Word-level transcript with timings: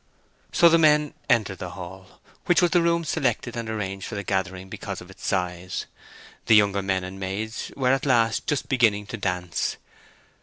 So 0.51 0.67
the 0.67 0.79
men 0.79 1.13
entered 1.29 1.59
the 1.59 1.69
hall, 1.77 2.19
which 2.47 2.59
was 2.59 2.71
the 2.71 2.81
room 2.81 3.03
selected 3.03 3.55
and 3.55 3.69
arranged 3.69 4.07
for 4.07 4.15
the 4.15 4.23
gathering 4.23 4.67
because 4.67 4.99
of 4.99 5.11
its 5.11 5.23
size. 5.23 5.85
The 6.47 6.55
younger 6.55 6.81
men 6.81 7.03
and 7.03 7.19
maids 7.19 7.71
were 7.77 7.91
at 7.93 8.07
last 8.07 8.47
just 8.47 8.67
beginning 8.67 9.05
to 9.13 9.17
dance. 9.17 9.77